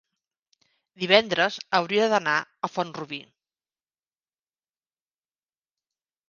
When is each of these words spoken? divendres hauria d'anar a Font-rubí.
divendres 1.01 1.59
hauria 1.79 2.07
d'anar 2.13 2.33
a 2.39 2.71
Font-rubí. 2.77 3.21